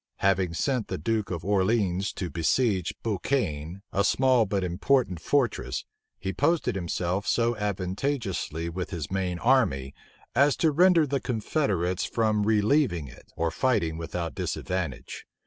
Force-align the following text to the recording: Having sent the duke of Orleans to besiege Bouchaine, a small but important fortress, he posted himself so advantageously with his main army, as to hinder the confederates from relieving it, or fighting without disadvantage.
Having 0.21 0.55
sent 0.55 0.87
the 0.87 0.97
duke 0.97 1.29
of 1.29 1.45
Orleans 1.45 2.11
to 2.13 2.31
besiege 2.31 2.95
Bouchaine, 3.03 3.83
a 3.93 4.03
small 4.03 4.47
but 4.47 4.63
important 4.63 5.19
fortress, 5.21 5.85
he 6.17 6.33
posted 6.33 6.73
himself 6.73 7.27
so 7.27 7.55
advantageously 7.57 8.67
with 8.67 8.89
his 8.89 9.11
main 9.11 9.37
army, 9.37 9.93
as 10.33 10.57
to 10.57 10.73
hinder 10.73 11.05
the 11.05 11.19
confederates 11.19 12.03
from 12.03 12.47
relieving 12.47 13.07
it, 13.07 13.31
or 13.35 13.51
fighting 13.51 13.95
without 13.95 14.33
disadvantage. 14.33 15.27